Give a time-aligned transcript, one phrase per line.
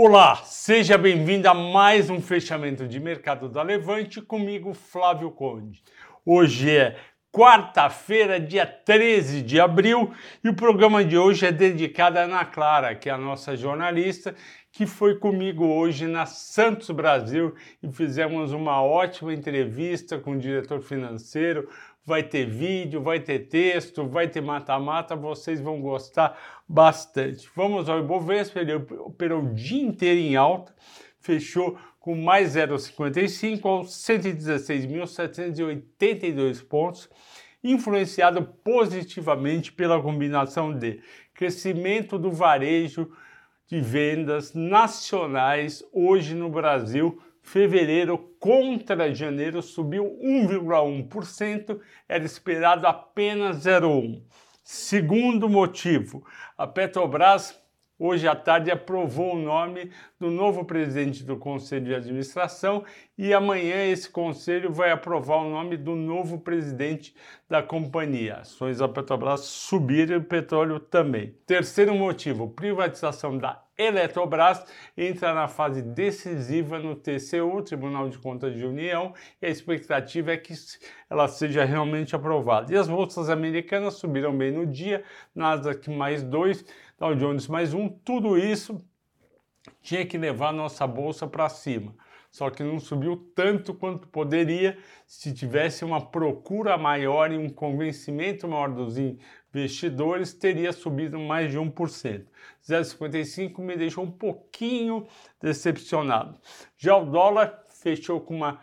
[0.00, 5.82] Olá, seja bem-vindo a mais um fechamento de mercado da Levante comigo, Flávio Conde.
[6.24, 6.96] Hoje é
[7.32, 10.14] quarta-feira, dia 13 de abril,
[10.44, 14.36] e o programa de hoje é dedicado a Ana Clara, que é a nossa jornalista,
[14.70, 17.52] que foi comigo hoje na Santos Brasil
[17.82, 21.68] e fizemos uma ótima entrevista com o diretor financeiro.
[22.08, 27.46] Vai ter vídeo, vai ter texto, vai ter mata-mata, vocês vão gostar bastante.
[27.54, 30.74] Vamos ao Ibovespa, ele operou o dia inteiro em alta,
[31.20, 37.10] fechou com mais 0,55 aos 116.782 pontos,
[37.62, 41.02] influenciado positivamente pela combinação de
[41.34, 43.12] crescimento do varejo
[43.66, 47.20] de vendas nacionais hoje no Brasil.
[47.48, 54.22] Fevereiro contra janeiro subiu 1,1%, era esperado apenas 0,1%.
[54.62, 56.26] Segundo motivo,
[56.58, 57.58] a Petrobras
[57.98, 59.90] hoje à tarde aprovou o nome
[60.20, 62.84] do novo presidente do Conselho de Administração
[63.16, 67.16] e amanhã esse conselho vai aprovar o nome do novo presidente
[67.48, 68.40] da companhia.
[68.40, 71.34] Ações da Petrobras subiram e o petróleo também.
[71.46, 74.64] Terceiro motivo, privatização da Eletrobras
[74.96, 80.36] entra na fase decisiva no TCU, Tribunal de Contas de União, e a expectativa é
[80.36, 80.52] que
[81.08, 82.72] ela seja realmente aprovada.
[82.72, 86.64] E as bolsas americanas subiram bem no dia, Nasdaq mais dois,
[86.98, 88.84] Dow Jones mais um, tudo isso
[89.80, 91.94] tinha que levar nossa bolsa para cima.
[92.30, 98.46] Só que não subiu tanto quanto poderia se tivesse uma procura maior e um convencimento
[98.46, 98.98] maior dos
[99.52, 102.24] investidores, teria subido mais de 1%.
[102.66, 105.06] 0,55 me deixou um pouquinho
[105.40, 106.38] decepcionado.
[106.76, 108.60] Já o dólar fechou com uma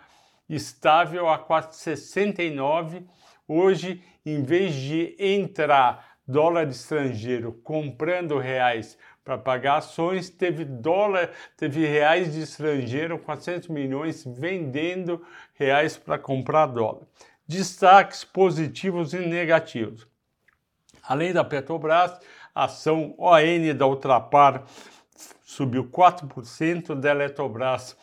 [0.48, 3.04] estável a 4,69.
[3.48, 11.86] Hoje, em vez de entrar dólar estrangeiro comprando reais para pagar ações, teve dólar, teve
[11.86, 17.08] reais de estrangeiro, 400 milhões vendendo reais para comprar dólar.
[17.48, 20.08] Destaques positivos e negativos.
[21.08, 22.20] Além da Petrobras,
[22.54, 24.64] a ação ON da Ultrapar
[25.44, 27.96] subiu 4%, da Eletrobras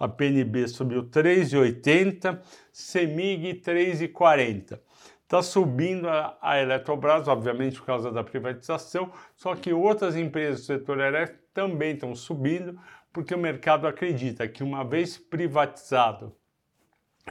[0.00, 2.40] a PNB subiu 3,80,
[2.72, 4.80] CEMIG 3,40.
[5.22, 10.66] Está subindo a, a, Eletrobras, obviamente por causa da privatização, só que outras empresas do
[10.66, 12.80] setor elétrico também estão subindo,
[13.12, 16.34] porque o mercado acredita que uma vez privatizado,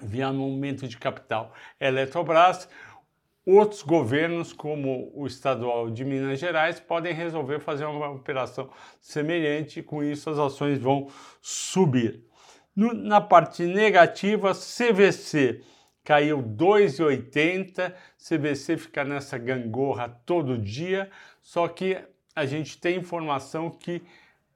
[0.04, 2.70] via um aumento de capital, Eletrobras,
[3.56, 10.04] outros governos, como o estadual de Minas Gerais, podem resolver fazer uma operação semelhante, com
[10.04, 11.10] isso as ações vão
[11.42, 12.24] subir.
[12.76, 15.62] No, na parte negativa, CVC
[16.04, 21.10] caiu 2,80, CVC fica nessa gangorra todo dia,
[21.42, 21.98] só que
[22.36, 24.02] a gente tem informação que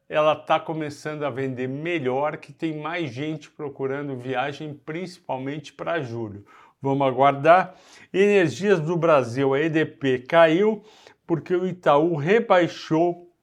[0.07, 6.45] ela está começando a vender melhor, que tem mais gente procurando viagem, principalmente para julho.
[6.83, 7.75] Vamos aguardar.
[8.13, 10.83] Energias do Brasil, a EDP caiu
[11.25, 13.33] porque o Itaú rebaixou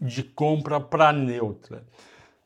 [0.00, 1.84] de compra para neutra.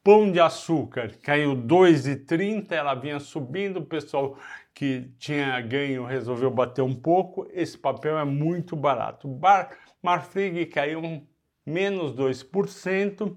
[0.02, 4.38] Pão de açúcar caiu 2,30, ela vinha subindo, o pessoal
[4.72, 7.46] que tinha ganho resolveu bater um pouco.
[7.52, 9.28] Esse papel é muito barato.
[9.28, 11.22] Bar Marfrig caiu
[11.66, 13.36] menos 2%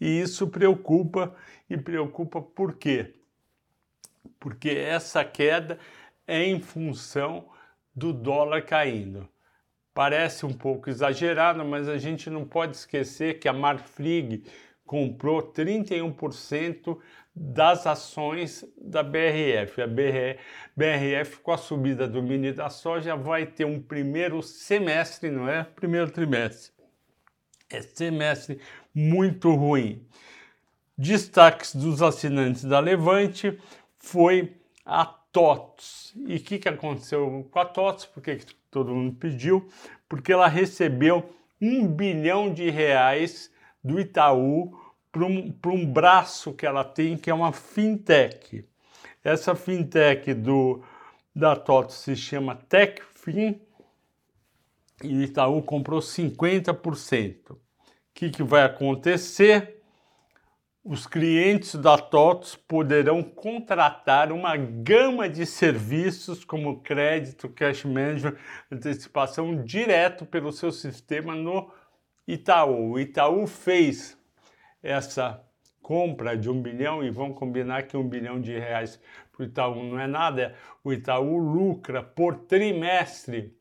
[0.00, 1.34] e isso preocupa.
[1.68, 3.14] E preocupa por quê?
[4.38, 5.78] Porque essa queda
[6.26, 7.48] em função
[7.94, 9.28] do dólar caindo.
[9.92, 14.44] Parece um pouco exagerado, mas a gente não pode esquecer que a Marfrig
[14.84, 16.98] comprou 31%
[17.34, 19.82] das ações da BRF.
[19.82, 25.48] A BRF, com a subida do mini da soja, vai ter um primeiro semestre, não
[25.48, 26.72] é primeiro trimestre,
[27.70, 28.60] é semestre
[28.94, 30.06] muito ruim.
[30.96, 33.58] Destaques dos assinantes da Levante
[33.98, 36.14] foi a TOTS.
[36.28, 38.06] E o que, que aconteceu com a TOTS?
[38.06, 38.38] Por que
[38.70, 39.68] todo mundo pediu?
[40.08, 41.28] Porque ela recebeu
[41.60, 43.50] um bilhão de reais
[43.82, 44.78] do Itaú
[45.10, 48.64] para um, um braço que ela tem, que é uma fintech.
[49.24, 50.82] Essa fintech do,
[51.34, 53.60] da TOTO se chama TechFin
[55.02, 57.50] e o Itaú comprou 50%.
[57.50, 57.58] O
[58.14, 59.82] que, que vai acontecer?
[60.86, 68.36] Os clientes da TOTOS poderão contratar uma gama de serviços como crédito, cash management,
[68.70, 71.72] antecipação direto pelo seu sistema no
[72.28, 72.90] Itaú.
[72.90, 74.18] O Itaú fez
[74.82, 75.42] essa
[75.80, 79.00] compra de um bilhão e vamos combinar que um bilhão de reais
[79.32, 80.54] para o Itaú não é nada.
[80.84, 83.56] O Itaú lucra por trimestre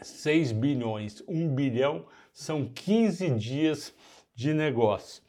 [0.00, 1.20] 6 bilhões.
[1.26, 3.92] Um bilhão são 15 dias
[4.36, 5.26] de negócio.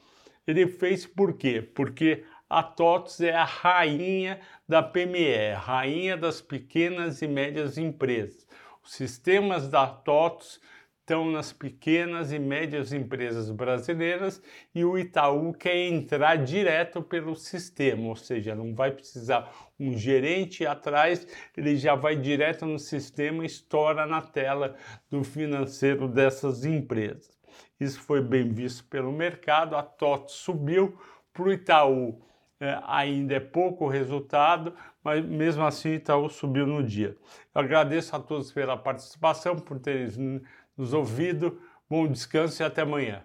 [0.50, 1.62] Ele fez por quê?
[1.62, 8.48] Porque a TOTS é a rainha da PME, rainha das pequenas e médias empresas.
[8.84, 10.60] Os sistemas da TOTS
[11.02, 14.42] estão nas pequenas e médias empresas brasileiras
[14.74, 20.66] e o Itaú quer entrar direto pelo sistema, ou seja, não vai precisar um gerente
[20.66, 24.76] atrás, ele já vai direto no sistema e estoura na tela
[25.12, 27.39] do financeiro dessas empresas.
[27.80, 30.98] Isso foi bem visto pelo mercado, a TOTS subiu,
[31.32, 32.22] para o Itaú
[32.60, 37.16] é, ainda é pouco resultado, mas mesmo assim Itaú subiu no dia.
[37.56, 40.42] Eu agradeço a todos pela participação, por terem
[40.76, 41.62] nos ouvido.
[41.90, 43.24] Bom descanso e até amanhã.